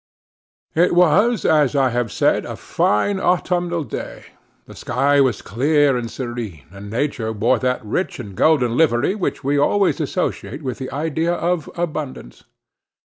[0.73, 4.25] It was, as I have said, a fine autumnal day;
[4.65, 9.43] the sky was clear and serene, and nature wore that rich and golden livery which
[9.43, 12.45] we always associate with the idea of abundance.